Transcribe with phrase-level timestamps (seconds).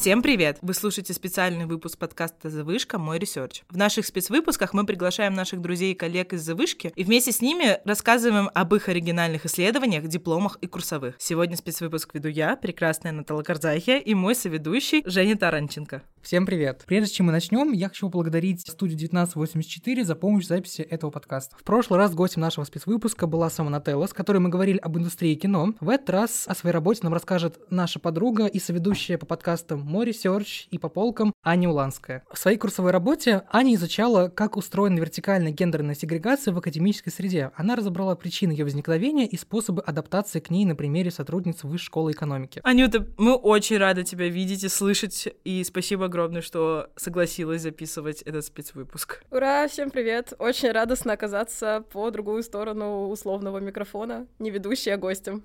[0.00, 0.56] Всем привет!
[0.62, 2.98] Вы слушаете специальный выпуск подкаста «The Вышка.
[2.98, 3.64] Мой research».
[3.68, 7.42] В наших спецвыпусках мы приглашаем наших друзей и коллег из «The Вышки» и вместе с
[7.42, 11.16] ними рассказываем об их оригинальных исследованиях, дипломах и курсовых.
[11.18, 16.02] Сегодня спецвыпуск веду я, прекрасная Нателла Карзахия, и мой соведущий Женя Таранченко.
[16.22, 16.84] Всем привет!
[16.86, 21.56] Прежде чем мы начнем, я хочу поблагодарить студию 1984 за помощь в записи этого подкаста.
[21.58, 25.34] В прошлый раз гостем нашего спецвыпуска была сама Нателла, с которой мы говорили об индустрии
[25.34, 25.74] кино.
[25.80, 30.12] В этот раз о своей работе нам расскажет наша подруга и соведущая по подкастам Мой
[30.12, 32.22] research и по полкам Аня Уланская.
[32.32, 37.50] В своей курсовой работе Аня изучала, как устроена вертикальная гендерная сегрегация в академической среде.
[37.56, 42.12] Она разобрала причины ее возникновения и способы адаптации к ней на примере сотрудниц Высшей школы
[42.12, 42.60] экономики.
[42.62, 48.44] Анюта, мы очень рады тебя видеть и слышать, и спасибо огромное, что согласилась записывать этот
[48.44, 49.24] спецвыпуск.
[49.32, 50.34] Ура, всем привет!
[50.38, 55.42] Очень радостно оказаться по другую сторону условного микрофона, не ведущей, а гостем.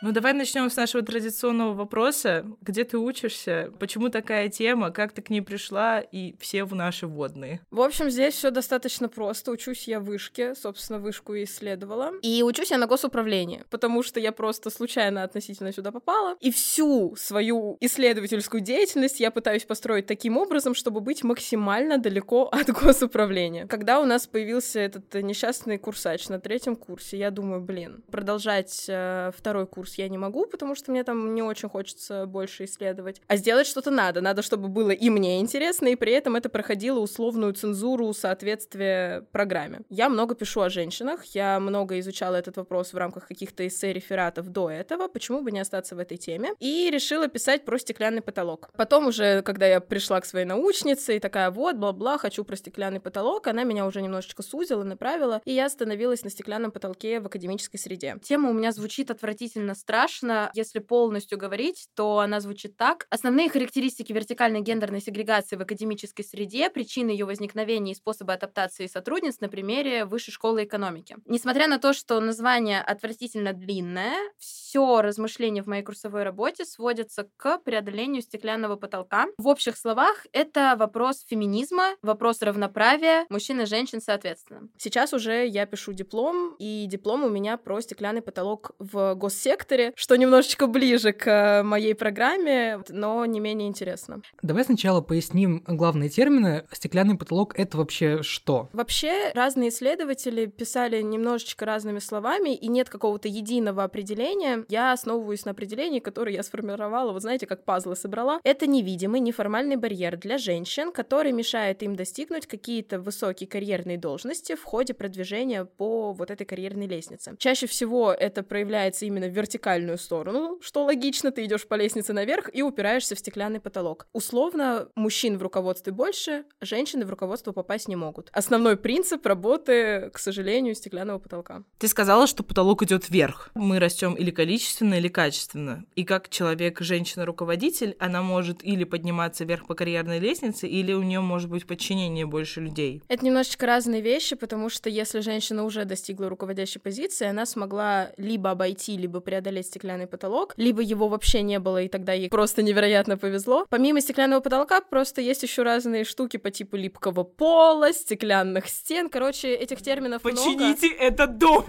[0.00, 2.46] Ну, давай начнем с нашего традиционного вопроса.
[2.60, 3.72] Где ты учишься?
[3.80, 4.92] Почему такая тема?
[4.92, 5.98] Как ты к ней пришла?
[5.98, 7.60] И все в наши водные.
[7.72, 9.50] В общем, здесь все достаточно просто.
[9.50, 12.12] Учусь я в вышке, собственно, вышку и исследовала.
[12.22, 16.36] И учусь я на госуправлении, потому что я просто случайно относительно сюда попала.
[16.38, 22.70] И всю свою исследовательскую деятельность я пытаюсь построить таким образом, чтобы быть максимально далеко от
[22.70, 23.66] госуправления.
[23.66, 29.32] Когда у нас появился этот несчастный курсач на третьем курсе, я думаю, блин, продолжать э,
[29.36, 33.22] второй курс курс я не могу, потому что мне там не очень хочется больше исследовать.
[33.26, 34.20] А сделать что-то надо.
[34.20, 39.80] Надо, чтобы было и мне интересно, и при этом это проходило условную цензуру соответствия программе.
[39.88, 44.70] Я много пишу о женщинах, я много изучала этот вопрос в рамках каких-то эссе-рефератов до
[44.70, 48.68] этого, почему бы не остаться в этой теме, и решила писать про стеклянный потолок.
[48.76, 53.00] Потом уже, когда я пришла к своей научнице и такая, вот, бла-бла, хочу про стеклянный
[53.00, 57.78] потолок, она меня уже немножечко сузила, направила, и я остановилась на стеклянном потолке в академической
[57.78, 58.16] среде.
[58.22, 60.50] Тема у меня звучит отвратительно страшно.
[60.54, 63.06] Если полностью говорить, то она звучит так.
[63.10, 69.40] Основные характеристики вертикальной гендерной сегрегации в академической среде, причины ее возникновения и способы адаптации сотрудниц
[69.40, 71.16] на примере Высшей школы экономики.
[71.26, 77.58] Несмотря на то, что название отвратительно длинное, все размышления в моей курсовой работе сводятся к
[77.58, 79.26] преодолению стеклянного потолка.
[79.38, 84.68] В общих словах, это вопрос феминизма, вопрос равноправия мужчин и женщин соответственно.
[84.76, 89.92] Сейчас уже я пишу диплом, и диплом у меня про стеклянный потолок в госсекторе, секторе,
[89.96, 94.22] что немножечко ближе к э, моей программе, но не менее интересно.
[94.42, 96.64] Давай сначала поясним главные термины.
[96.72, 98.70] Стеклянный потолок— это вообще что?
[98.72, 104.64] Вообще разные исследователи писали немножечко разными словами, и нет какого-то единого определения.
[104.68, 108.40] Я основываюсь на определении, которое я сформировала, вот знаете, как пазлы собрала.
[108.44, 114.64] Это невидимый, неформальный барьер для женщин, который мешает им достигнуть какие-то высокие карьерные должности в
[114.64, 117.36] ходе продвижения по вот этой карьерной лестнице.
[117.38, 122.12] Чаще всего это проявляется именно в вертикальном вертикальную сторону, что логично, ты идешь по лестнице
[122.12, 124.06] наверх и упираешься в стеклянный потолок.
[124.12, 128.30] Условно, мужчин в руководстве больше, женщины в руководство попасть не могут.
[128.32, 131.64] Основной принцип работы, к сожалению, стеклянного потолка.
[131.78, 133.50] Ты сказала, что потолок идет вверх.
[133.54, 135.84] Мы растем или количественно, или качественно.
[135.96, 141.20] И как человек, женщина-руководитель, она может или подниматься вверх по карьерной лестнице, или у нее
[141.20, 143.02] может быть подчинение больше людей.
[143.08, 148.50] Это немножечко разные вещи, потому что если женщина уже достигла руководящей позиции, она смогла либо
[148.50, 152.62] обойти, либо преодолеть преодолеть стеклянный потолок, либо его вообще не было, и тогда ей просто
[152.62, 153.66] невероятно повезло.
[153.70, 159.08] Помимо стеклянного потолка, просто есть еще разные штуки по типу липкого пола, стеклянных стен.
[159.08, 161.04] Короче, этих терминов Почините много.
[161.04, 161.64] этот дом,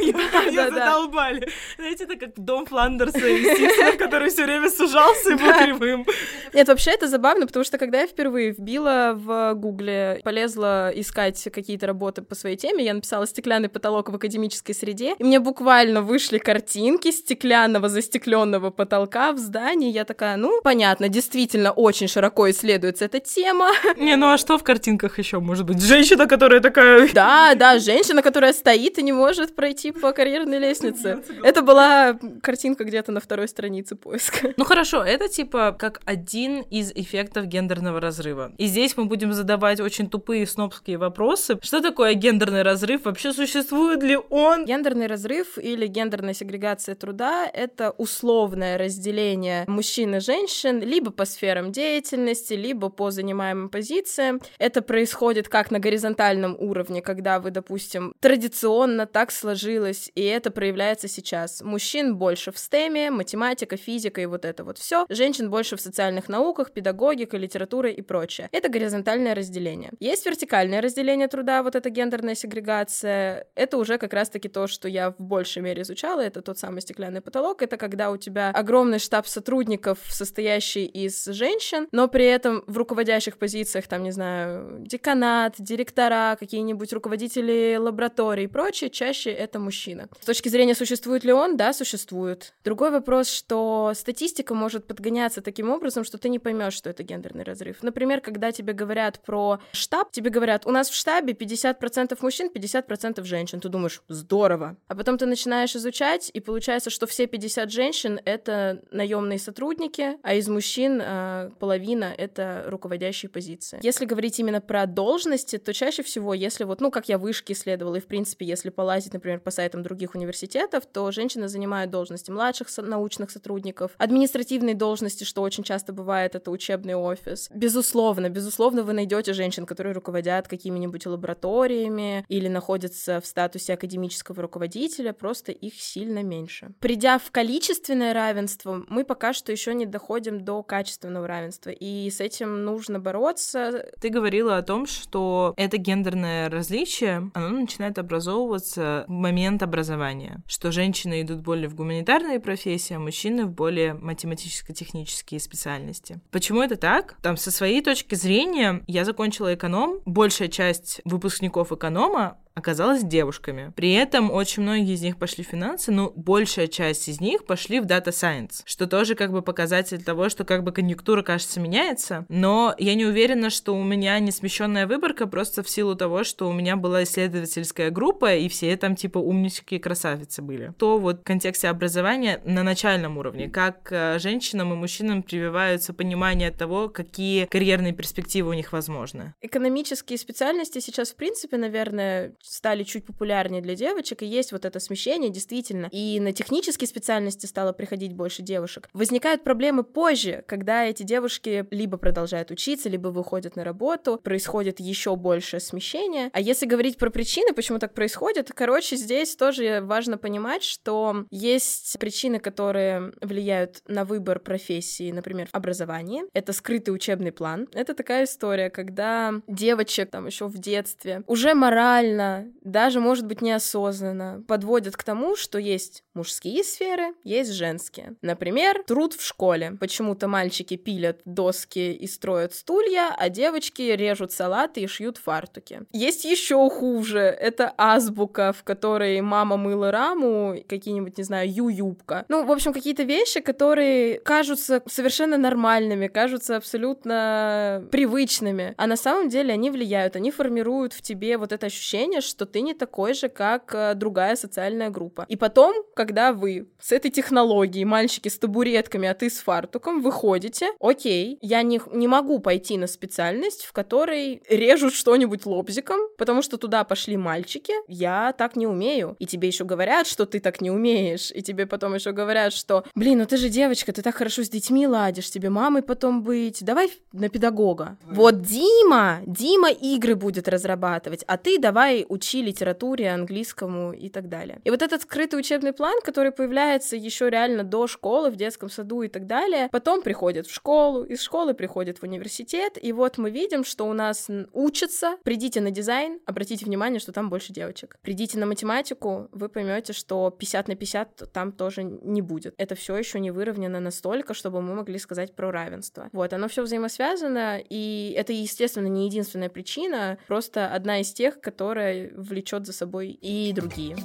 [0.51, 1.49] я задолбали.
[1.77, 6.05] Знаете, это как дом Фландерса и который все время сужался и был кривым.
[6.53, 11.87] Нет, вообще это забавно, потому что когда я впервые вбила в гугле, полезла искать какие-то
[11.87, 16.39] работы по своей теме, я написала «стеклянный потолок в академической среде», и мне буквально вышли
[16.39, 19.91] картинки стеклянных стеклянного застекленного потолка в здании.
[19.91, 23.69] Я такая, ну, понятно, действительно очень широко исследуется эта тема.
[23.97, 25.81] Не, ну а что в картинках еще может быть?
[25.81, 27.09] Женщина, которая такая...
[27.13, 31.19] Да, да, женщина, которая стоит и не может пройти по карьерной лестнице.
[31.43, 34.53] Это была картинка где-то на второй странице поиска.
[34.57, 38.51] Ну хорошо, это типа как один из эффектов гендерного разрыва.
[38.57, 41.59] И здесь мы будем задавать очень тупые снобские вопросы.
[41.61, 43.05] Что такое гендерный разрыв?
[43.05, 44.65] Вообще существует ли он?
[44.65, 51.73] Гендерный разрыв или гендерная сегрегация труда это условное разделение мужчин и женщин либо по сферам
[51.73, 54.39] деятельности, либо по занимаемым позициям.
[54.59, 61.09] Это происходит как на горизонтальном уровне, когда вы, допустим, традиционно так сложилось, и это проявляется
[61.09, 61.61] сейчас.
[61.61, 65.05] Мужчин больше в стеме, математика, физика и вот это вот все.
[65.09, 68.47] Женщин больше в социальных науках, педагогика, литература и прочее.
[68.53, 69.91] Это горизонтальное разделение.
[69.99, 73.47] Есть вертикальное разделение труда, вот эта гендерная сегрегация.
[73.55, 77.19] Это уже как раз-таки то, что я в большей мере изучала, это тот самый стеклянный
[77.19, 82.63] потолок, поток— это когда у тебя огромный штаб сотрудников, состоящий из женщин, но при этом
[82.67, 89.59] в руководящих позициях, там, не знаю, деканат, директора, какие-нибудь руководители лабораторий и прочее, чаще это
[89.59, 90.07] мужчина.
[90.21, 91.57] С точки зрения, существует ли он?
[91.57, 92.53] Да, существует.
[92.63, 97.43] Другой вопрос, что статистика может подгоняться таким образом, что ты не поймешь, что это гендерный
[97.43, 97.77] разрыв.
[97.81, 103.23] Например, когда тебе говорят про штаб, тебе говорят, у нас в штабе 50% мужчин, 50%
[103.23, 103.59] женщин.
[103.59, 104.75] Ты думаешь, здорово.
[104.87, 110.33] А потом ты начинаешь изучать, и получается, что все 50 женщин— это наемные сотрудники, а
[110.33, 113.79] из мужчин э, половина— это руководящие позиции.
[113.81, 117.95] Если говорить именно про должности, то чаще всего, если вот, ну, как я вышки исследовала,
[117.95, 122.67] и, в принципе, если полазить, например, по сайтам других университетов, то женщины занимают должности младших
[122.77, 127.49] научных сотрудников, административные должности, что очень часто бывает, это учебный офис.
[127.53, 135.13] Безусловно, безусловно, вы найдете женщин, которые руководят какими-нибудь лабораториями или находятся в статусе академического руководителя,
[135.13, 136.73] просто их сильно меньше.
[136.79, 142.19] Придя в количественное равенство, мы пока что еще не доходим до качественного равенства, и с
[142.19, 143.85] этим нужно бороться.
[144.01, 150.71] Ты говорила о том, что это гендерное различие, оно начинает образовываться в момент образования, что
[150.71, 156.19] женщины идут более в гуманитарные профессии, а мужчины в более математическо-технические специальности.
[156.31, 157.17] Почему это так?
[157.21, 163.73] Там со своей точки зрения я закончила эконом, большая часть выпускников эконома оказалась девушками.
[163.75, 167.79] При этом очень многие из них пошли в финансы, но большая часть из них пошли
[167.79, 172.25] в Data Science, что тоже как бы показатель того, что как бы конъюнктура, кажется, меняется,
[172.29, 176.47] но я не уверена, что у меня не смещенная выборка просто в силу того, что
[176.47, 180.73] у меня была исследовательская группа, и все там типа умнички и красавицы были.
[180.77, 186.51] То вот в контексте образования на начальном уровне, как э, женщинам и мужчинам прививаются понимание
[186.51, 189.33] того, какие карьерные перспективы у них возможны.
[189.41, 194.79] Экономические специальности сейчас, в принципе, наверное, стали чуть популярнее для девочек, и есть вот это
[194.79, 195.87] смещение, действительно.
[195.91, 198.89] И на технические специальности стало приходить больше девушек.
[198.93, 205.15] Возникают проблемы позже, когда эти девушки либо продолжают учиться, либо выходят на работу, происходит еще
[205.15, 206.29] больше смещение.
[206.33, 211.97] А если говорить про причины, почему так происходит, короче, здесь тоже важно понимать, что есть
[211.99, 216.23] причины, которые влияют на выбор профессии, например, образование.
[216.33, 217.67] Это скрытый учебный план.
[217.73, 224.43] Это такая история, когда девочек там еще в детстве уже морально даже, может быть, неосознанно
[224.47, 228.15] подводят к тому, что есть мужские сферы, есть женские.
[228.21, 229.77] Например, труд в школе.
[229.79, 235.81] Почему-то мальчики пилят доски и строят стулья, а девочки режут салаты и шьют фартуки.
[235.91, 237.19] Есть еще хуже.
[237.19, 242.25] Это азбука, в которой мама мыла раму, какие-нибудь, не знаю, ю-юбка.
[242.27, 249.29] Ну, в общем, какие-то вещи, которые кажутся совершенно нормальными, кажутся абсолютно привычными, а на самом
[249.29, 253.29] деле они влияют, они формируют в тебе вот это ощущение, что ты не такой же,
[253.29, 255.25] как э, другая социальная группа.
[255.27, 260.69] И потом, когда вы с этой технологией, мальчики с табуретками, а ты с фартуком, выходите,
[260.79, 266.57] окей, я не, не могу пойти на специальность, в которой режут что-нибудь лобзиком, потому что
[266.57, 269.15] туда пошли мальчики, я так не умею.
[269.19, 272.83] И тебе еще говорят, что ты так не умеешь, и тебе потом еще говорят, что,
[272.95, 276.63] блин, ну ты же девочка, ты так хорошо с детьми ладишь, тебе мамой потом быть,
[276.63, 277.97] давай на педагога.
[278.05, 284.59] Вот Дима, Дима игры будет разрабатывать, а ты давай учи литературе, английскому и так далее.
[284.63, 289.03] И вот этот скрытый учебный план, который появляется еще реально до школы, в детском саду
[289.03, 293.29] и так далее, потом приходит в школу, из школы приходит в университет, и вот мы
[293.29, 297.97] видим, что у нас учатся, придите на дизайн, обратите внимание, что там больше девочек.
[298.01, 302.53] Придите на математику, вы поймете, что 50 на 50 там тоже не будет.
[302.57, 306.09] Это все еще не выровнено настолько, чтобы мы могли сказать про равенство.
[306.11, 311.98] Вот, оно все взаимосвязано, и это, естественно, не единственная причина, просто одна из тех, которая
[312.15, 313.95] влечет за собой и другие.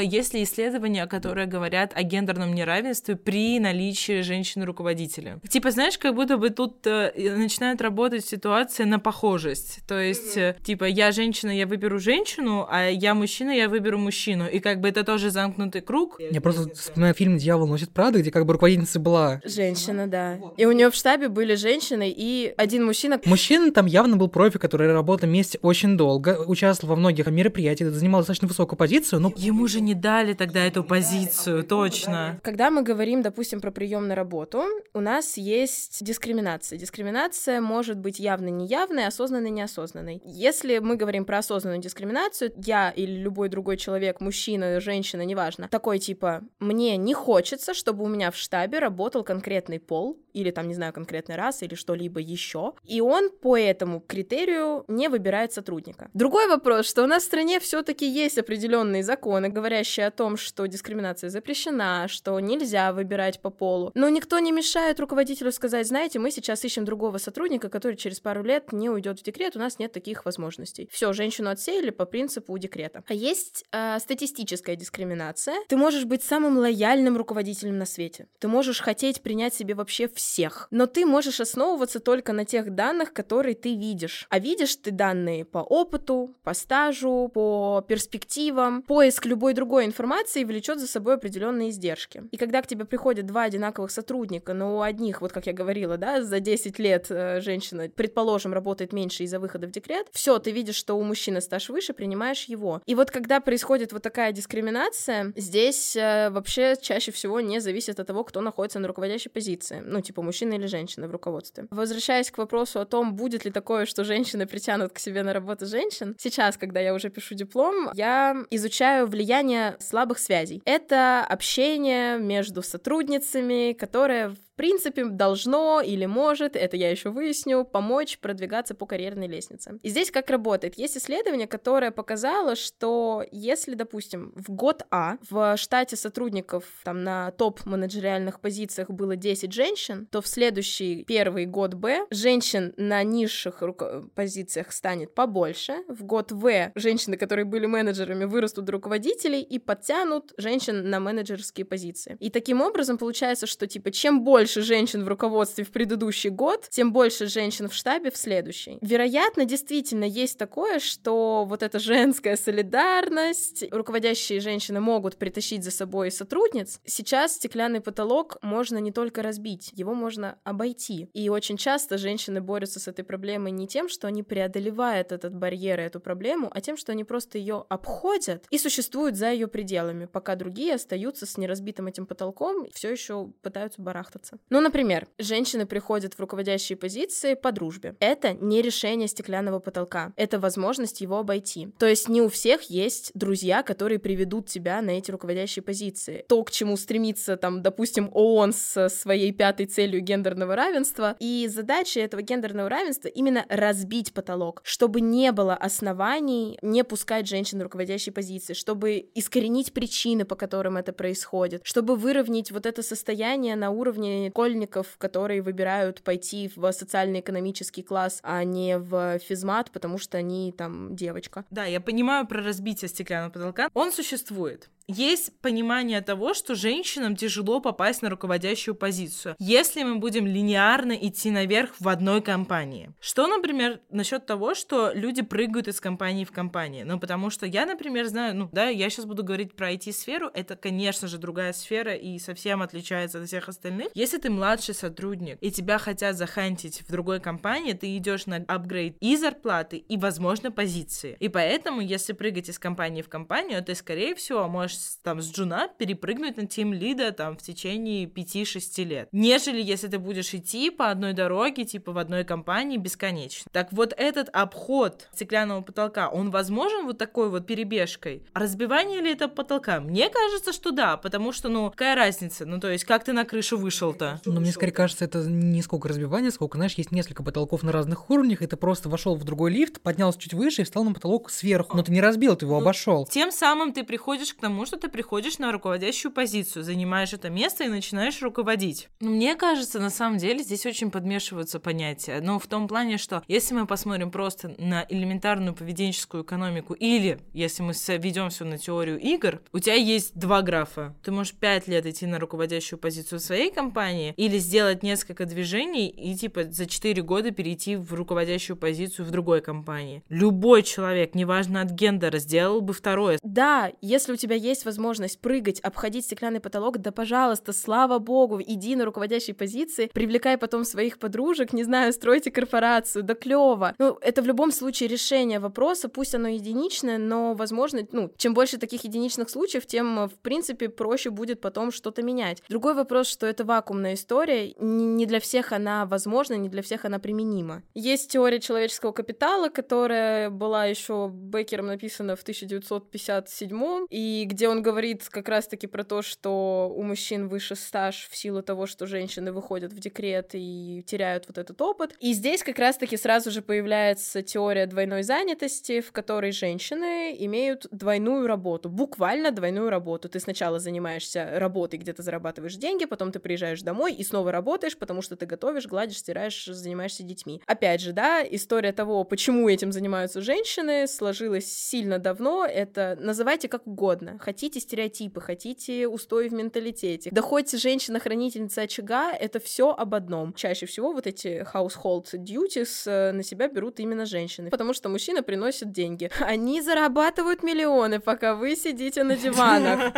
[0.00, 5.40] Есть ли исследования, которые говорят о гендерном неравенстве при наличии женщины-руководителя?
[5.48, 9.80] Типа, знаешь, как будто бы тут э, начинает работать ситуация на похожесть.
[9.86, 14.48] То есть, э, типа, я женщина, я выберу женщину, а я мужчина, я выберу мужчину.
[14.48, 16.18] И как бы это тоже замкнутый круг.
[16.18, 19.40] Я просто вспоминаю фильм «Дьявол носит Прада», где как бы руководительница была...
[19.44, 20.38] Женщина, да.
[20.56, 23.20] И у нее в штабе были женщины и один мужчина.
[23.24, 28.20] Мужчина там явно был профи, который работал вместе очень долго, участвовал во многих мероприятиях, занимал
[28.20, 29.32] достаточно высокую позицию, но...
[29.36, 32.40] Ему же не дали тогда эту позицию, точно.
[32.42, 36.78] Когда мы говорим, допустим, про прием на работу, у нас есть дискриминация.
[36.78, 40.22] Дискриминация может быть явно неявной, осознанной неосознанной.
[40.24, 45.98] Если мы говорим про осознанную дискриминацию, я или любой другой человек, мужчина, женщина, неважно, такой
[45.98, 50.74] типа, мне не хочется, чтобы у меня в штабе работал конкретный пол, или там, не
[50.74, 56.10] знаю, конкретный раз, или что-либо еще, и он по этому критерию не выбирает сотрудника.
[56.14, 60.66] Другой вопрос, что у нас в стране все-таки есть определенные законы, говорящие о том, что
[60.66, 66.30] дискриминация запрещена, что нельзя выбирать по полу, но никто не мешает руководителю сказать, знаете, мы
[66.30, 69.90] сейчас ищем другого сотрудника, который через пару лет не уйдет в декрет, у нас нет
[69.90, 70.90] таких возможностей.
[70.92, 73.02] Все, женщину отсеяли по принципу декрета.
[73.08, 75.54] А есть э, статистическая дискриминация.
[75.68, 78.28] Ты можешь быть самым лояльным руководителем на свете.
[78.40, 80.68] Ты можешь хотеть принять себе вообще всех.
[80.70, 84.26] Но ты можешь основываться только на тех данных, которые ты видишь.
[84.28, 88.82] А видишь ты данные по опыту, по стажу, по перспективам.
[88.82, 92.24] Поиск любой другой информации влечет за собой определенные издержки.
[92.30, 95.96] И когда к тебе приходят два одинаковых сотрудника, но у одних, вот как я говорила,
[95.96, 100.50] да, за 10 лет э, женщина, предположим, работает меньше из-за выхода в декрет, все, ты
[100.50, 102.82] видишь, что у мужчины стаж выше, принимаешь его.
[102.86, 108.06] И вот когда происходит вот такая дискриминация, здесь э, вообще чаще всего не зависит от
[108.06, 109.82] того, кто находится на руководящей позиции.
[109.84, 111.66] Ну, типа мужчина или женщина в руководстве.
[111.70, 115.66] Возвращаясь к вопросу о том, будет ли такое, что женщины притянут к себе на работу
[115.66, 120.62] женщин, сейчас, когда я уже пишу диплом, я изучаю влияние слабых связей.
[120.64, 128.74] Это общение между сотрудницами, которое принципе, должно или может, это я еще выясню, помочь продвигаться
[128.74, 129.78] по карьерной лестнице.
[129.82, 130.78] И здесь как работает?
[130.78, 137.30] Есть исследование, которое показало, что если, допустим, в год А в штате сотрудников там на
[137.32, 144.08] топ-менеджериальных позициях было 10 женщин, то в следующий первый год Б женщин на низших руко-
[144.14, 145.76] позициях станет побольше.
[145.88, 151.64] В год В женщины, которые были менеджерами, вырастут до руководителей и подтянут женщин на менеджерские
[151.64, 152.16] позиции.
[152.20, 156.66] И таким образом получается, что типа чем больше больше женщин в руководстве в предыдущий год,
[156.68, 158.76] тем больше женщин в штабе в следующий.
[158.80, 166.10] Вероятно, действительно есть такое, что вот эта женская солидарность, руководящие женщины могут притащить за собой
[166.10, 166.80] сотрудниц.
[166.84, 171.08] Сейчас стеклянный потолок можно не только разбить, его можно обойти.
[171.12, 175.78] И очень часто женщины борются с этой проблемой не тем, что они преодолевают этот барьер
[175.78, 180.06] и эту проблему, а тем, что они просто ее обходят и существуют за ее пределами,
[180.06, 184.46] пока другие остаются с неразбитым этим потолком все еще пытаются барахтаться меняться.
[184.50, 187.96] Ну, например, женщины приходят в руководящие позиции по дружбе.
[188.00, 191.68] Это не решение стеклянного потолка, это возможность его обойти.
[191.78, 196.24] То есть не у всех есть друзья, которые приведут тебя на эти руководящие позиции.
[196.28, 202.00] То, к чему стремится, там, допустим, ООН со своей пятой целью гендерного равенства, и задача
[202.00, 208.12] этого гендерного равенства именно разбить потолок, чтобы не было оснований не пускать женщин в руководящие
[208.12, 214.21] позиции, чтобы искоренить причины, по которым это происходит, чтобы выровнять вот это состояние на уровне
[214.30, 220.94] школьников, которые выбирают пойти в социально-экономический класс, а не в физмат, потому что они там
[220.94, 221.44] девочка.
[221.50, 223.70] Да, я понимаю про разбитие стеклянного потолка.
[223.74, 230.26] Он существует есть понимание того, что женщинам тяжело попасть на руководящую позицию, если мы будем
[230.26, 232.90] линейно идти наверх в одной компании.
[233.00, 236.86] Что, например, насчет того, что люди прыгают из компании в компанию?
[236.86, 240.56] Ну, потому что я, например, знаю, ну, да, я сейчас буду говорить про IT-сферу, это,
[240.56, 243.88] конечно же, другая сфера и совсем отличается от всех остальных.
[243.94, 248.96] Если ты младший сотрудник, и тебя хотят захантить в другой компании, ты идешь на апгрейд
[249.00, 251.16] и зарплаты, и, возможно, позиции.
[251.18, 254.71] И поэтому, если прыгать из компании в компанию, ты, скорее всего, можешь
[255.02, 259.98] там с джуна перепрыгнуть на тим лида там в течение 5-6 лет, нежели если ты
[259.98, 263.50] будешь идти по одной дороге, типа в одной компании бесконечно.
[263.52, 268.22] Так вот этот обход стеклянного потолка, он возможен вот такой вот перебежкой?
[268.34, 269.80] Разбивание ли это потолка?
[269.80, 272.46] Мне кажется, что да, потому что, ну, какая разница?
[272.46, 274.20] Ну, то есть, как ты на крышу вышел-то?
[274.24, 278.10] Ну, мне скорее кажется, это не сколько разбивание, сколько, знаешь, есть несколько потолков на разных
[278.10, 281.30] уровнях, и ты просто вошел в другой лифт, поднялся чуть выше и встал на потолок
[281.30, 281.76] сверху.
[281.76, 283.06] Но ты не разбил, ты его ну, обошел.
[283.06, 287.64] Тем самым ты приходишь к тому, что ты приходишь на руководящую позицию, занимаешь это место
[287.64, 288.88] и начинаешь руководить.
[289.00, 292.20] Мне кажется, на самом деле здесь очень подмешиваются понятия.
[292.20, 297.62] Но в том плане, что если мы посмотрим просто на элементарную поведенческую экономику или если
[297.62, 300.94] мы ведем все на теорию игр, у тебя есть два графа.
[301.02, 306.14] Ты можешь пять лет идти на руководящую позицию своей компании или сделать несколько движений и
[306.14, 310.02] типа за четыре года перейти в руководящую позицию в другой компании.
[310.08, 313.18] Любой человек, неважно от гендера, сделал бы второе.
[313.22, 318.40] Да, если у тебя есть есть возможность прыгать, обходить стеклянный потолок, да, пожалуйста, слава богу,
[318.40, 323.74] иди на руководящей позиции, привлекай потом своих подружек, не знаю, стройте корпорацию, да клево.
[323.78, 328.58] Ну, это в любом случае решение вопроса, пусть оно единичное, но, возможно, ну, чем больше
[328.58, 332.42] таких единичных случаев, тем, в принципе, проще будет потом что-то менять.
[332.48, 336.98] Другой вопрос, что это вакуумная история, не для всех она возможна, не для всех она
[336.98, 337.62] применима.
[337.74, 345.08] Есть теория человеческого капитала, которая была еще Беккером написана в 1957 и где он говорит
[345.08, 349.72] как раз-таки про то, что у мужчин выше стаж в силу того, что женщины выходят
[349.72, 351.94] в декрет и теряют вот этот опыт.
[352.00, 358.26] И здесь как раз-таки сразу же появляется теория двойной занятости, в которой женщины имеют двойную
[358.26, 360.08] работу, буквально двойную работу.
[360.08, 364.76] Ты сначала занимаешься работой, где ты зарабатываешь деньги, потом ты приезжаешь домой и снова работаешь,
[364.76, 367.42] потому что ты готовишь, гладишь, стираешь, занимаешься детьми.
[367.46, 372.46] Опять же, да, история того, почему этим занимаются женщины, сложилась сильно давно.
[372.46, 374.18] Это называйте как угодно.
[374.32, 377.10] Хотите стереотипы, хотите устои в менталитете.
[377.12, 380.32] Да хоть женщина-хранительница очага, это все об одном.
[380.32, 385.22] Чаще всего вот эти household duties э, на себя берут именно женщины, потому что мужчина
[385.22, 386.10] приносит деньги.
[386.20, 389.92] Они зарабатывают миллионы, пока вы сидите на диванах.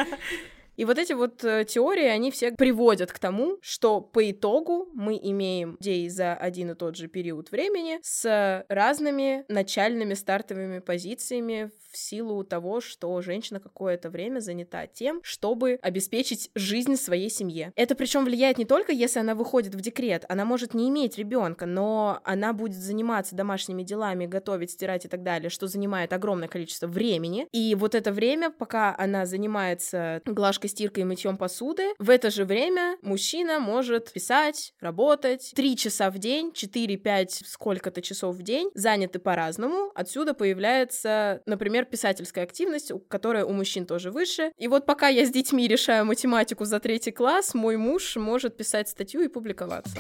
[0.77, 5.19] И вот эти вот э, теории, они все приводят к тому, что по итогу мы
[5.23, 11.97] имеем людей за один и тот же период времени с разными начальными стартовыми позициями в
[11.97, 17.73] силу того, что женщина какое-то время занята тем, чтобы обеспечить жизнь своей семье.
[17.77, 21.67] Это причем влияет не только, если она выходит в декрет, она может не иметь ребенка,
[21.67, 26.89] но она будет заниматься домашними делами, готовить, стирать и так далее, что занимает огромное количество
[26.89, 27.47] времени.
[27.53, 32.45] И вот это время, пока она занимается глажкой, стиркой и мытьем посуды, в это же
[32.45, 39.19] время мужчина может писать, работать три часа в день, 4-5 сколько-то часов в день, заняты
[39.19, 39.93] по-разному.
[39.95, 44.53] Отсюда появляется, например, писательская активность, которая у мужчин тоже выше.
[44.59, 48.89] И вот пока я с детьми решаю математику за третий класс, мой муж может писать
[48.89, 49.99] статью и публиковаться.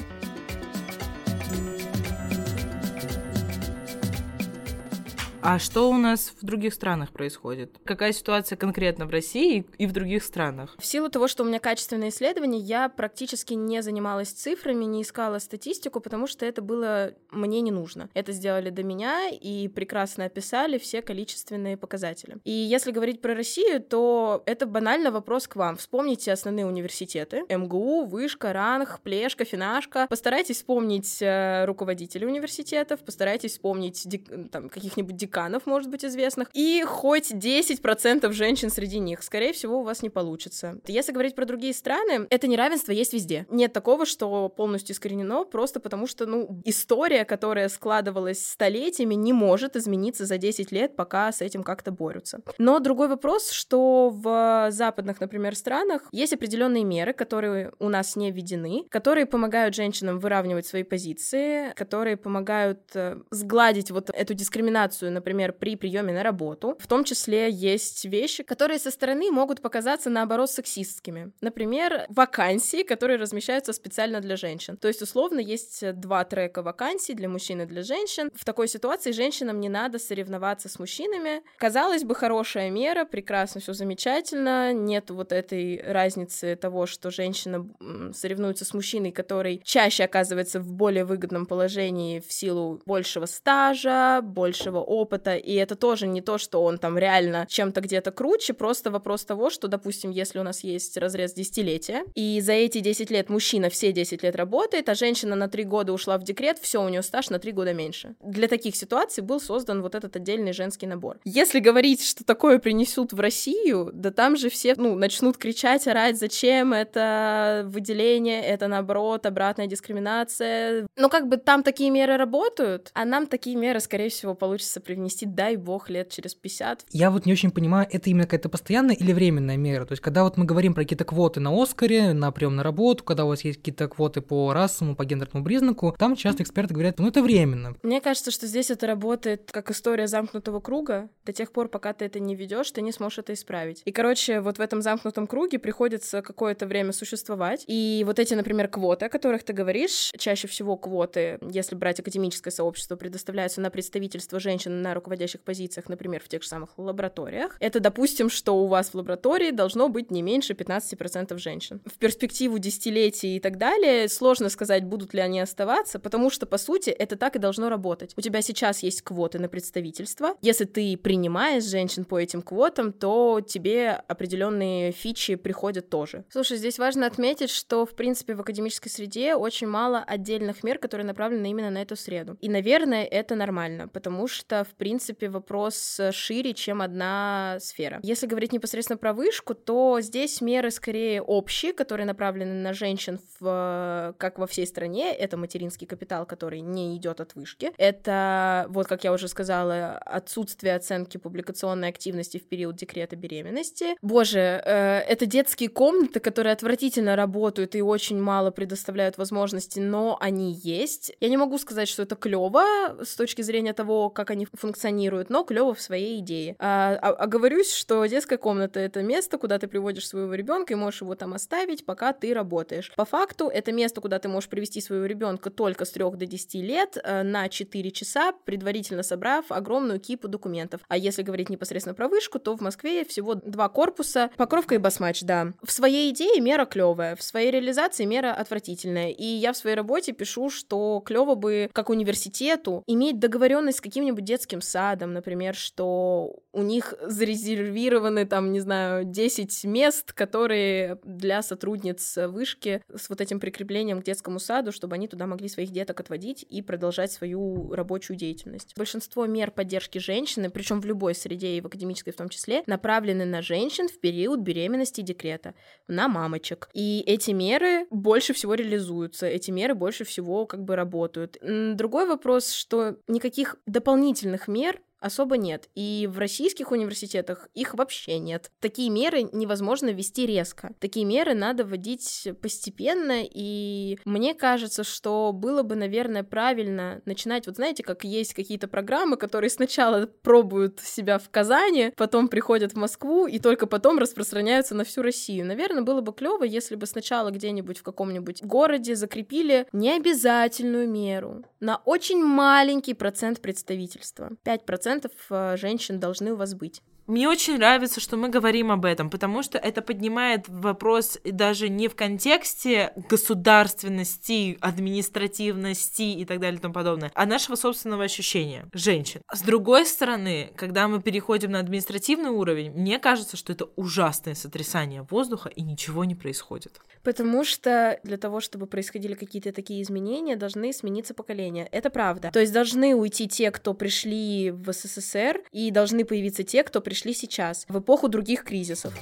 [5.47, 7.79] А что у нас в других странах происходит?
[7.85, 10.75] Какая ситуация конкретно в России и в других странах?
[10.79, 15.39] В силу того, что у меня качественные исследования, я практически не занималась цифрами, не искала
[15.39, 18.09] статистику, потому что это было мне не нужно.
[18.15, 22.39] Это сделали до меня и прекрасно описали все количественные показатели.
[22.45, 25.77] И если говорить про Россию, то это банально вопрос к вам.
[25.77, 27.45] Вспомните основные университеты.
[27.51, 30.07] МГУ, Вышка, Ранг, Плешка, Финашка.
[30.09, 34.09] Постарайтесь вспомнить э, руководителей университетов, постарайтесь вспомнить
[34.51, 39.23] там, каких-нибудь дек деканов, может быть, известных, и хоть 10% женщин среди них.
[39.23, 40.79] Скорее всего, у вас не получится.
[40.87, 43.47] Если говорить про другие страны, это неравенство есть везде.
[43.51, 49.77] Нет такого, что полностью искоренено, просто потому что, ну, история, которая складывалась столетиями, не может
[49.77, 52.41] измениться за 10 лет, пока с этим как-то борются.
[52.59, 58.31] Но другой вопрос, что в западных, например, странах есть определенные меры, которые у нас не
[58.31, 65.55] введены, которые помогают женщинам выравнивать свои позиции, которые помогают э, сгладить вот эту дискриминацию, например,
[65.55, 66.77] при приеме на работу.
[66.79, 71.33] В том числе есть вещи, которые со стороны могут показаться, наоборот, сексистскими.
[71.41, 74.77] Например, вакансии, которые размещаются специально для женщин.
[74.77, 78.31] То есть, условно, есть два трека вакансий для мужчин и для женщин.
[78.35, 81.43] В такой ситуации женщинам не надо соревноваться с мужчинами.
[81.57, 87.67] Казалось бы, хорошая мера, прекрасно, все замечательно, нет вот этой разницы того, что женщина
[88.13, 94.81] соревнуется с мужчиной, который чаще оказывается в более выгодном положении в силу большего стажа, большего
[94.81, 98.91] опыта, опыта, и это тоже не то, что он там реально чем-то где-то круче, просто
[98.91, 103.31] вопрос того, что, допустим, если у нас есть разрез десятилетия, и за эти 10 лет
[103.31, 106.89] мужчина все 10 лет работает, а женщина на 3 года ушла в декрет, все, у
[106.89, 108.15] нее стаж на 3 года меньше.
[108.21, 111.19] Для таких ситуаций был создан вот этот отдельный женский набор.
[111.25, 116.19] Если говорить, что такое принесут в Россию, да там же все, ну, начнут кричать, орать,
[116.19, 120.87] зачем это выделение, это наоборот, обратная дискриминация.
[120.97, 125.04] Но как бы там такие меры работают, а нам такие меры, скорее всего, получится привнести
[125.05, 126.87] привнести, дай бог, лет через 50.
[126.91, 129.85] Я вот не очень понимаю, это именно какая-то постоянная или временная мера?
[129.85, 133.05] То есть, когда вот мы говорим про какие-то квоты на Оскаре, на прием на работу,
[133.05, 136.99] когда у вас есть какие-то квоты по расовому, по гендерному признаку, там часто эксперты говорят,
[136.99, 137.77] ну это временно.
[137.83, 141.11] Мне кажется, что здесь это работает как история замкнутого круга.
[141.27, 143.83] До тех пор, пока ты это не ведешь, ты не сможешь это исправить.
[143.85, 147.65] И, короче, вот в этом замкнутом круге приходится какое-то время существовать.
[147.67, 152.51] И вот эти, например, квоты, о которых ты говоришь, чаще всего квоты, если брать академическое
[152.51, 157.81] сообщество, предоставляются на представительство женщин на руководящих позициях, например, в тех же самых лабораториях, это,
[157.81, 161.81] допустим, что у вас в лаборатории должно быть не меньше 15% женщин.
[161.85, 166.59] В перспективу десятилетий и так далее сложно сказать, будут ли они оставаться, потому что, по
[166.59, 168.15] сути, это так и должно работать.
[168.17, 170.35] У тебя сейчас есть квоты на представительство.
[170.41, 176.25] Если ты принимаешь женщин по этим квотам, то тебе определенные фичи приходят тоже.
[176.31, 181.07] Слушай, здесь важно отметить, что, в принципе, в академической среде очень мало отдельных мер, которые
[181.07, 182.37] направлены именно на эту среду.
[182.41, 188.01] И, наверное, это нормально, потому что, в принципе, вопрос шире, чем одна сфера.
[188.03, 194.15] Если говорить непосредственно про вышку, то здесь меры скорее общие, которые направлены на женщин, в,
[194.19, 195.13] как во всей стране.
[195.15, 197.73] Это материнский капитал, который не идет от вышки.
[197.77, 203.97] Это, вот как я уже сказала, отсутствие оценки публикационной активности в период декрета беременности.
[204.03, 210.53] Боже, э, это детские комнаты, которые отвратительно работают и очень мало предоставляют возможности, но они
[210.53, 211.13] есть.
[211.21, 212.65] Я не могу сказать, что это клево
[213.03, 216.57] с точки зрения того, как они функционируют, но клево в своей идее.
[216.59, 221.03] А, а, оговорюсь, что детская комната это место, куда ты приводишь своего ребенка и можешь
[221.03, 222.91] его там оставить, пока ты работаешь.
[222.97, 226.55] По факту, это место, куда ты можешь привести своего ребенка только с 3 до 10
[226.55, 230.81] лет э, на 4 часа, предварительно собрав огромную кипу документов.
[230.89, 235.21] А если говорить непосредственно про вышку, то в Москве всего два корпуса, Покровка и Басмач,
[235.21, 235.53] да.
[235.63, 239.11] В своей идее мера клевая, в своей реализации мера отвратительная.
[239.11, 244.25] И я в своей работе пишу, что клево бы, как университету, иметь договоренность с каким-нибудь
[244.25, 252.17] детским садом, например, что у них зарезервированы там, не знаю, 10 мест, которые для сотрудниц
[252.29, 256.45] вышки с вот этим прикреплением к детскому саду, чтобы они туда могли своих деток отводить
[256.49, 258.75] и продолжать свою рабочую деятельность.
[258.77, 263.25] Большинство мер поддержки женщины, причем в любой среде и в академической в том числе, направлены
[263.25, 265.55] на женщин в период беременности и декрета,
[265.89, 266.69] на мамочек.
[266.73, 271.37] И эти меры больше всего реализуются, эти меры больше всего как бы работают.
[271.43, 275.69] Другой вопрос, что никаких дополнительных мер особо нет.
[275.75, 278.51] И в российских университетах их вообще нет.
[278.61, 280.75] Такие меры невозможно ввести резко.
[280.81, 287.57] Такие меры надо вводить постепенно, и мне кажется, что было бы, наверное, правильно начинать, вот
[287.57, 293.27] знаете, как есть какие-то программы, которые сначала пробуют себя в Казани, потом приходят в Москву,
[293.27, 295.47] и только потом распространяются на всю Россию.
[295.47, 301.77] Наверное, было бы клево, если бы сначала где-нибудь в каком-нибудь городе закрепили необязательную меру на
[301.85, 304.31] очень маленький процент представительства.
[304.45, 306.83] 5% процентов э, женщин должны у вас быть.
[307.07, 311.89] Мне очень нравится, что мы говорим об этом, потому что это поднимает вопрос даже не
[311.89, 319.21] в контексте государственности, административности и так далее и тому подобное, а нашего собственного ощущения женщин.
[319.31, 325.07] С другой стороны, когда мы переходим на административный уровень, мне кажется, что это ужасное сотрясание
[325.11, 326.81] воздуха и ничего не происходит.
[327.03, 331.69] Потому что для того, чтобы происходили какие-то такие изменения, должны смениться поколения.
[331.71, 332.31] Это правда.
[332.33, 336.94] То есть должны уйти те, кто пришли в СССР, и должны появиться те, кто пришли
[337.13, 338.95] сейчас, в эпоху других кризисов.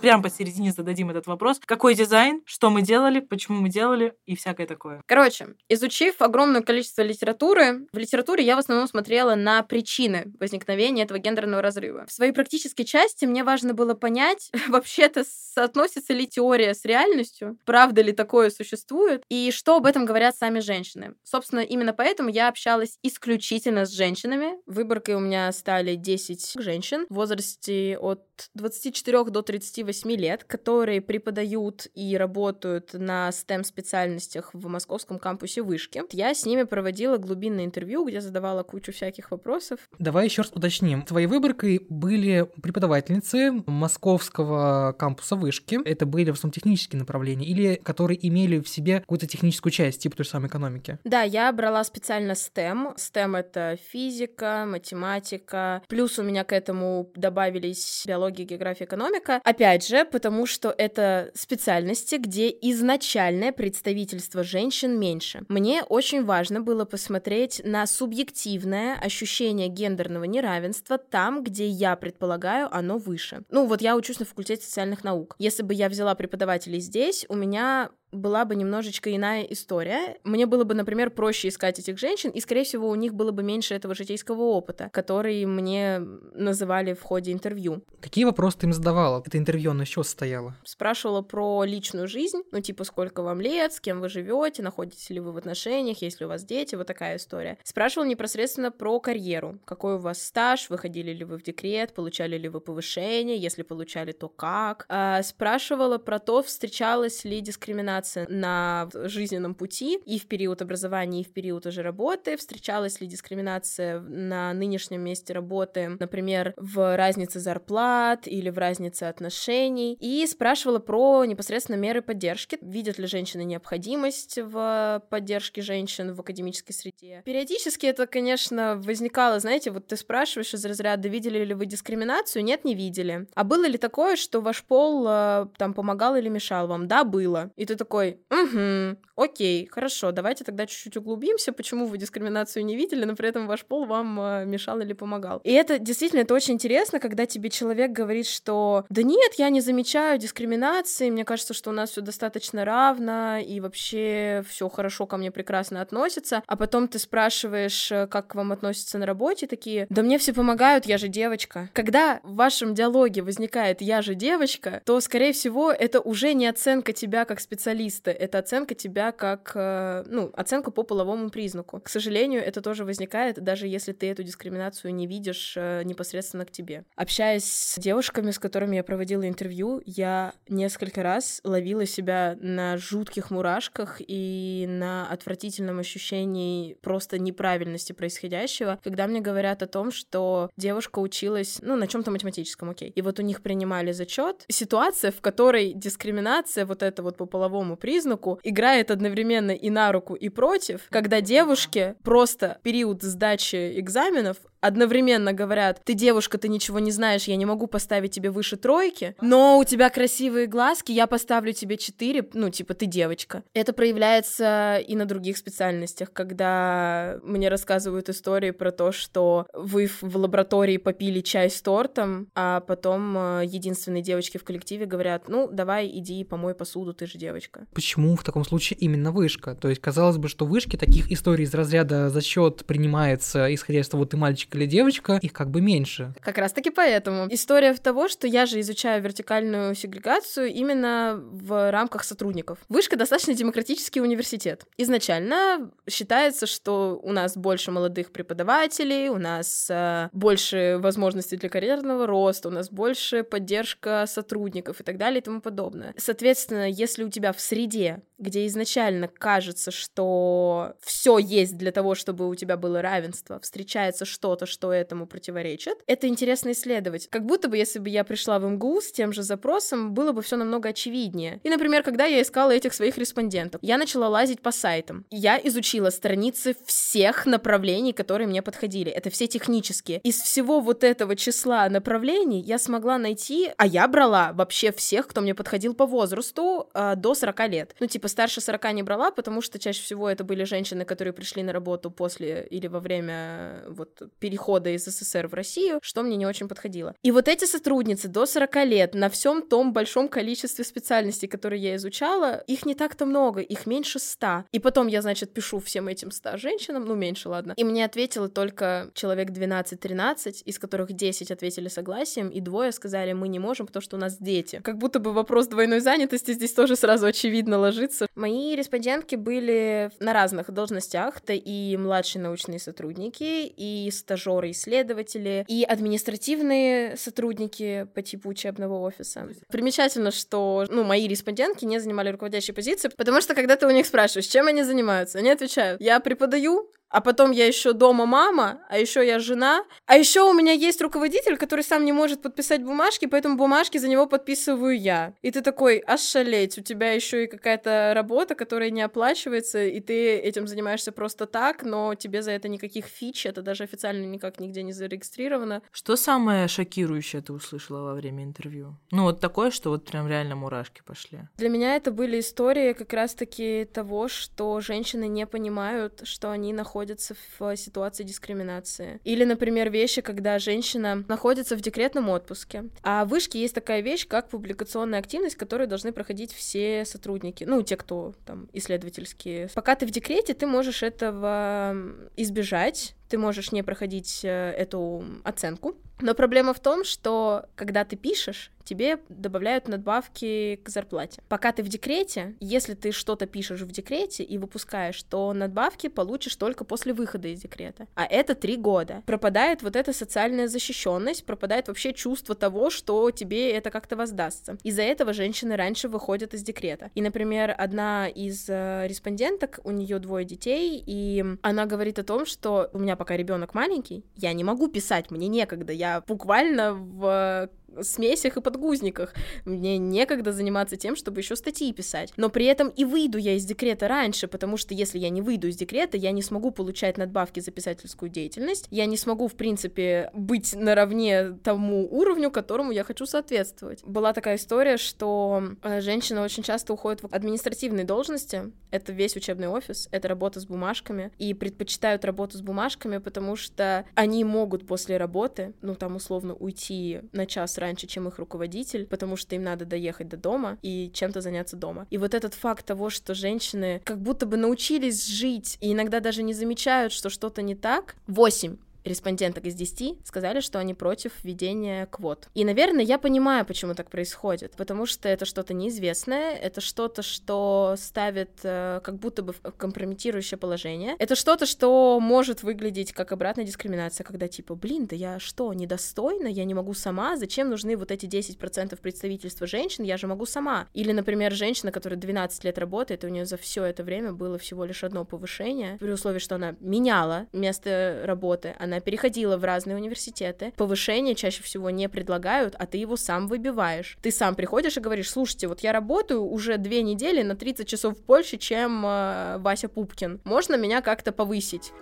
[0.00, 1.60] Прямо посередине зададим этот вопрос.
[1.64, 5.02] Какой дизайн, что мы делали, почему мы делали и всякое такое.
[5.06, 11.18] Короче, изучив огромное количество литературы, в литературе я в основном смотрела на причины возникновения этого
[11.18, 12.06] гендерного разрыва.
[12.06, 18.02] В своей практической части мне важно было понять, вообще-то соотносится ли теория с реальностью, правда
[18.02, 21.14] ли такое существует, и что об этом говорят сами женщины.
[21.22, 24.54] Собственно, именно поэтому я общалась исключительно с женщинами.
[24.66, 28.22] Выборкой у меня стали 10 женщин в возрасте от
[28.54, 36.02] 24 до 38 8 лет, которые преподают и работают на STEM-специальностях в московском кампусе Вышки.
[36.12, 39.80] Я с ними проводила глубинное интервью, где задавала кучу всяких вопросов.
[39.98, 41.02] Давай еще раз уточним.
[41.02, 45.80] Твоей выборкой были преподавательницы московского кампуса Вышки.
[45.84, 50.16] Это были в основном технические направления или которые имели в себе какую-то техническую часть, типа
[50.16, 50.98] той же самой экономики?
[51.02, 52.94] Да, я брала специально STEM.
[52.96, 55.82] STEM— это физика, математика.
[55.88, 59.40] Плюс у меня к этому добавились биология, география, экономика.
[59.42, 65.42] Опять Опять же, потому что это специальности, где изначальное представительство женщин меньше.
[65.48, 72.98] Мне очень важно было посмотреть на субъективное ощущение гендерного неравенства там, где я предполагаю, оно
[72.98, 73.42] выше.
[73.48, 75.34] Ну, вот я учусь на факультете социальных наук.
[75.38, 80.18] Если бы я взяла преподавателей здесь, у меня была бы немножечко иная история.
[80.24, 83.42] Мне было бы, например, проще искать этих женщин, и, скорее всего, у них было бы
[83.42, 85.98] меньше этого житейского опыта, который мне
[86.34, 87.82] называли в ходе интервью.
[88.00, 89.22] Какие вопросы ты им задавала?
[89.24, 90.56] Это интервью, оно еще состояло?
[90.64, 95.20] Спрашивала про личную жизнь, ну, типа, сколько вам лет, с кем вы живете, находитесь ли
[95.20, 97.58] вы в отношениях, есть ли у вас дети, вот такая история.
[97.62, 99.58] Спрашивала непосредственно про карьеру.
[99.64, 104.12] Какой у вас стаж, выходили ли вы в декрет, получали ли вы повышение, если получали,
[104.12, 104.86] то как.
[104.88, 111.20] А, спрашивала про то, встречалась ли дискриминация дискриминация на жизненном пути и в период образования,
[111.20, 117.40] и в период уже работы, встречалась ли дискриминация на нынешнем месте работы, например, в разнице
[117.40, 124.38] зарплат или в разнице отношений, и спрашивала про непосредственно меры поддержки, видят ли женщины необходимость
[124.38, 127.22] в поддержке женщин в академической среде.
[127.24, 132.44] Периодически это, конечно, возникало, знаете, вот ты спрашиваешь из разряда, видели ли вы дискриминацию?
[132.44, 133.26] Нет, не видели.
[133.34, 136.88] А было ли такое, что ваш пол э, там помогал или мешал вам?
[136.88, 137.50] Да, было.
[137.56, 137.89] И ты такой,
[138.30, 143.46] угу, окей, хорошо, давайте тогда чуть-чуть углубимся, почему вы дискриминацию не видели, но при этом
[143.46, 145.40] ваш пол вам э, мешал или помогал.
[145.44, 149.60] И это действительно, это очень интересно, когда тебе человек говорит, что да нет, я не
[149.60, 155.16] замечаю дискриминации, мне кажется, что у нас все достаточно равно, и вообще все хорошо ко
[155.16, 159.86] мне прекрасно относятся, а потом ты спрашиваешь, э, как к вам относятся на работе, такие,
[159.90, 161.68] да мне все помогают, я же девочка.
[161.72, 166.92] Когда в вашем диалоге возникает «я же девочка», то, скорее всего, это уже не оценка
[166.92, 171.80] тебя как специалиста, это оценка тебя как, э, ну, оценка по половому признаку.
[171.80, 176.50] К сожалению, это тоже возникает, даже если ты эту дискриминацию не видишь э, непосредственно к
[176.50, 176.84] тебе.
[176.96, 183.30] Общаясь с девушками, с которыми я проводила интервью, я несколько раз ловила себя на жутких
[183.30, 190.98] мурашках и на отвратительном ощущении просто неправильности происходящего, когда мне говорят о том, что девушка
[190.98, 192.90] училась, ну, на чем-то математическом, окей.
[192.90, 194.44] И вот у них принимали зачет.
[194.48, 200.14] Ситуация, в которой дискриминация вот это вот по половому признаку играет одновременно и на руку,
[200.14, 206.90] и против, когда девушке просто период сдачи экзаменов одновременно говорят, ты девушка, ты ничего не
[206.90, 211.52] знаешь, я не могу поставить тебе выше тройки, но у тебя красивые глазки, я поставлю
[211.52, 213.42] тебе четыре, ну, типа, ты девочка.
[213.54, 220.16] Это проявляется и на других специальностях, когда мне рассказывают истории про то, что вы в
[220.16, 225.88] лаборатории попили чай с тортом, а потом э, единственной девочке в коллективе говорят, ну, давай
[225.88, 227.66] иди помой посуду, ты же девочка.
[227.72, 229.54] Почему в таком случае именно вышка?
[229.54, 234.04] То есть, казалось бы, что вышки таких историй из разряда зачет принимается, исходя из того,
[234.04, 236.12] ты мальчик мальчик или девочка, их как бы меньше.
[236.20, 237.26] Как раз-таки поэтому.
[237.30, 242.58] История в того, что я же изучаю вертикальную сегрегацию именно в рамках сотрудников.
[242.68, 244.64] Вышка достаточно демократический университет.
[244.78, 252.06] Изначально считается, что у нас больше молодых преподавателей, у нас э, больше возможностей для карьерного
[252.06, 255.94] роста, у нас больше поддержка сотрудников и так далее и тому подобное.
[255.96, 262.28] Соответственно, если у тебя в среде, где изначально кажется, что все есть для того, чтобы
[262.28, 265.78] у тебя было равенство, встречается что-то, что-то, что этому противоречит.
[265.86, 267.08] Это интересно исследовать.
[267.10, 270.22] Как будто бы, если бы я пришла в МГУ с тем же запросом, было бы
[270.22, 271.40] все намного очевиднее.
[271.44, 275.04] И, например, когда я искала этих своих респондентов, я начала лазить по сайтам.
[275.10, 278.90] Я изучила страницы всех направлений, которые мне подходили.
[278.90, 280.00] Это все технические.
[280.04, 285.20] Из всего вот этого числа направлений я смогла найти, а я брала вообще всех, кто
[285.20, 287.74] мне подходил по возрасту э, до 40 лет.
[287.80, 291.42] Ну, типа, старше 40 не брала, потому что чаще всего это были женщины, которые пришли
[291.42, 296.26] на работу после или во время вот перехода из СССР в Россию, что мне не
[296.26, 296.94] очень подходило.
[297.02, 301.76] И вот эти сотрудницы до 40 лет на всем том большом количестве специальностей, которые я
[301.76, 304.44] изучала, их не так-то много, их меньше 100.
[304.52, 307.54] И потом я, значит, пишу всем этим 100 женщинам, ну, меньше, ладно.
[307.56, 313.26] И мне ответило только человек 12-13, из которых 10 ответили согласием, и двое сказали, мы
[313.28, 314.60] не можем, потому что у нас дети.
[314.62, 318.06] Как будто бы вопрос двойной занятости здесь тоже сразу очевидно ложится.
[318.14, 326.96] Мои респондентки были на разных должностях, это и младшие научные сотрудники, и стажеры-исследователи и административные
[326.96, 329.28] сотрудники по типу учебного офиса.
[329.48, 333.86] Примечательно, что ну, мои респондентки не занимали руководящие позиции, потому что когда ты у них
[333.86, 338.78] спрашиваешь, чем они занимаются, они отвечают, я преподаю, а потом я еще дома мама, а
[338.78, 343.06] еще я жена, а еще у меня есть руководитель, который сам не может подписать бумажки,
[343.06, 345.14] поэтому бумажки за него подписываю я.
[345.22, 350.16] И ты такой, ошалеть, у тебя еще и какая-то работа, которая не оплачивается, и ты
[350.16, 354.62] этим занимаешься просто так, но тебе за это никаких фич, это даже официально никак нигде
[354.62, 355.62] не зарегистрировано.
[355.70, 358.76] Что самое шокирующее ты услышала во время интервью?
[358.90, 361.20] Ну вот такое, что вот прям реально мурашки пошли.
[361.36, 366.79] Для меня это были истории как раз-таки того, что женщины не понимают, что они находятся
[366.80, 369.00] находятся в ситуации дискриминации.
[369.04, 372.70] Или, например, вещи, когда женщина находится в декретном отпуске.
[372.82, 377.62] А в вышке есть такая вещь, как публикационная активность, которую должны проходить все сотрудники, ну,
[377.62, 379.48] те, кто там исследовательские.
[379.54, 381.76] Пока ты в декрете, ты можешь этого
[382.16, 385.76] избежать, ты можешь не проходить э, эту оценку.
[386.00, 391.20] Но проблема в том, что когда ты пишешь, тебе добавляют надбавки к зарплате.
[391.28, 396.36] Пока ты в декрете, если ты что-то пишешь в декрете и выпускаешь, то надбавки получишь
[396.36, 397.88] только после выхода из декрета.
[397.96, 399.02] А это три года.
[399.06, 404.56] Пропадает вот эта социальная защищенность, пропадает вообще чувство того, что тебе это как-то воздастся.
[404.62, 406.90] Из-за этого женщины раньше выходят из декрета.
[406.94, 412.24] И, например, одна из э, респонденток, у нее двое детей, и она говорит о том,
[412.24, 417.48] что у меня пока ребенок маленький, я не могу писать, мне некогда, я буквально в
[417.82, 419.14] смесях и подгузниках.
[419.44, 422.12] Мне некогда заниматься тем, чтобы еще статьи писать.
[422.16, 425.48] Но при этом и выйду я из декрета раньше, потому что если я не выйду
[425.48, 430.10] из декрета, я не смогу получать надбавки за писательскую деятельность, я не смогу, в принципе,
[430.14, 433.84] быть наравне тому уровню, которому я хочу соответствовать.
[433.84, 439.48] Была такая история, что э, женщины очень часто уходят в административные должности, это весь учебный
[439.48, 444.96] офис, это работа с бумажками, и предпочитают работу с бумажками, потому что они могут после
[444.96, 449.64] работы, ну там условно уйти на час раньше, чем их руководитель, потому что им надо
[449.64, 451.86] доехать до дома и чем-то заняться дома.
[451.90, 456.22] И вот этот факт того, что женщины как будто бы научились жить и иногда даже
[456.22, 457.94] не замечают, что что-то не так.
[458.06, 462.28] Восемь респонденток из 10 сказали, что они против введения квот.
[462.34, 467.74] И, наверное, я понимаю, почему так происходит, потому что это что-то неизвестное, это что-то, что
[467.78, 473.44] ставит э, как будто бы в компрометирующее положение, это что-то, что может выглядеть как обратная
[473.44, 477.90] дискриминация, когда типа, блин, да я что, недостойна, я не могу сама, зачем нужны вот
[477.90, 480.68] эти 10% представительства женщин, я же могу сама.
[480.74, 484.38] Или, например, женщина, которая 12 лет работает, и у нее за все это время было
[484.38, 489.44] всего лишь одно повышение, при условии, что она меняла место работы, она она переходила в
[489.44, 490.52] разные университеты.
[490.56, 493.98] Повышение чаще всего не предлагают, а ты его сам выбиваешь.
[494.00, 498.00] Ты сам приходишь и говоришь, слушайте, вот я работаю уже две недели на 30 часов
[498.04, 500.20] больше, чем э, Вася Пупкин.
[500.24, 501.72] Можно меня как-то повысить?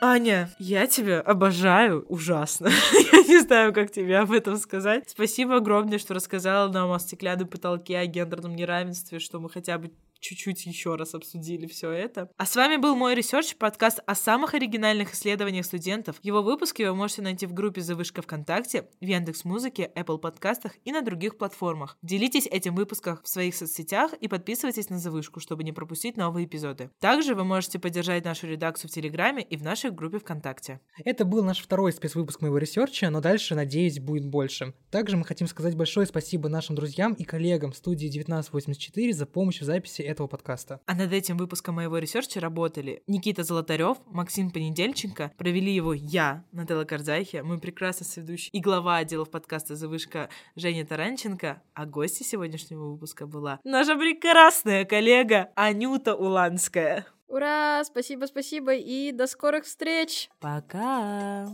[0.00, 2.68] Аня, я тебя обожаю ужасно.
[3.12, 5.04] я не знаю, как тебе об этом сказать.
[5.08, 9.90] Спасибо огромное, что рассказала нам о стеклянном потолке, о гендерном неравенстве, что мы хотя бы
[10.24, 12.30] чуть-чуть еще раз обсудили все это.
[12.38, 16.16] А с вами был мой research, подкаст о самых оригинальных исследованиях студентов.
[16.22, 20.72] Его выпуски вы можете найти в группе «The Вышка» ВКонтакте, в Яндекс Музыке, Apple подкастах
[20.84, 21.98] и на других платформах.
[22.00, 26.46] Делитесь этим выпуском в своих соцсетях и подписывайтесь на «The Вышку», чтобы не пропустить новые
[26.46, 26.90] эпизоды.
[27.00, 30.80] Также вы можете поддержать нашу редакцию в Телеграме и в нашей группе ВКонтакте.
[31.04, 34.72] Это был наш второй спецвыпуск моего research а, но дальше, надеюсь, будет больше.
[34.90, 39.64] Также мы хотим сказать большое спасибо нашим друзьям и коллегам студии 1984 за помощь в
[39.64, 40.80] записи этого подкаста.
[40.86, 46.44] А над этим выпуском моего research а работали Никита Золотарев, Максим Понедельченко, провели его я,
[46.52, 52.22] Нателла Карзайхи, мой прекрасный соведущий и глава отдела подкастов «The Вышка» Женя Таранченко, а гостьей
[52.22, 57.06] сегодняшнего выпуска была наша прекрасная коллега Анюта Уланская.
[57.26, 57.82] Ура!
[57.84, 60.30] Спасибо, спасибо и до скорых встреч!
[60.40, 61.48] Пока!